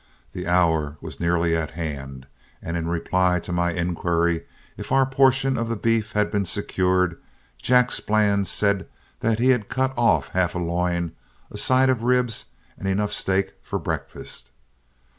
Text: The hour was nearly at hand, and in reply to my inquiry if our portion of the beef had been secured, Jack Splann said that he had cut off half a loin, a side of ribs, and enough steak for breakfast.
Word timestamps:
The 0.33 0.47
hour 0.47 0.97
was 0.99 1.19
nearly 1.19 1.55
at 1.55 1.69
hand, 1.77 2.25
and 2.59 2.75
in 2.75 2.87
reply 2.87 3.39
to 3.41 3.51
my 3.53 3.71
inquiry 3.71 4.47
if 4.75 4.91
our 4.91 5.05
portion 5.05 5.59
of 5.59 5.69
the 5.69 5.75
beef 5.75 6.13
had 6.13 6.31
been 6.31 6.43
secured, 6.43 7.21
Jack 7.59 7.91
Splann 7.91 8.45
said 8.45 8.87
that 9.19 9.37
he 9.37 9.49
had 9.51 9.69
cut 9.69 9.93
off 9.95 10.29
half 10.29 10.55
a 10.55 10.57
loin, 10.57 11.11
a 11.51 11.57
side 11.59 11.91
of 11.91 12.01
ribs, 12.01 12.47
and 12.79 12.87
enough 12.87 13.13
steak 13.13 13.53
for 13.61 13.77
breakfast. 13.77 14.49